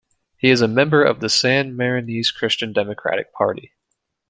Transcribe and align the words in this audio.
He 0.35 0.49
is 0.49 0.61
a 0.61 0.67
member 0.67 1.03
of 1.03 1.19
the 1.19 1.29
San 1.29 1.77
Marinese 1.77 2.33
Christian 2.33 2.73
Democratic 2.73 3.31
Party. 3.33 3.73